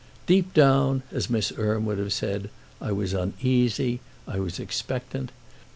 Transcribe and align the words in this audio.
Deep 0.25 0.51
down, 0.55 1.03
as 1.11 1.29
Miss 1.29 1.51
Erme 1.59 1.83
would 1.85 1.99
have 1.99 2.11
said, 2.11 2.49
I 2.81 2.91
was 2.91 3.13
uneasy, 3.13 3.99
I 4.27 4.39
was 4.39 4.59
expectant. 4.59 5.31